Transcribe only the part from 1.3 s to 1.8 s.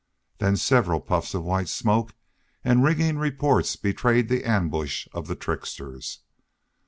of white